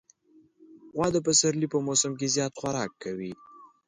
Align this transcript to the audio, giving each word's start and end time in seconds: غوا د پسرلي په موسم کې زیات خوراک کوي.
غوا 0.95 1.07
د 1.13 1.17
پسرلي 1.25 1.67
په 1.73 1.77
موسم 1.87 2.11
کې 2.19 2.27
زیات 2.35 2.53
خوراک 2.59 2.91
کوي. 3.03 3.31